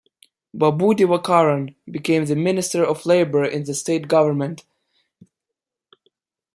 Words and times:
Babu 0.51 0.95
Divakaran 0.95 1.75
became 1.85 2.25
the 2.25 2.35
Minister 2.35 2.83
of 2.83 3.05
Labour 3.05 3.45
in 3.45 3.65
the 3.65 3.75
state 3.75 4.07
government. 4.07 4.65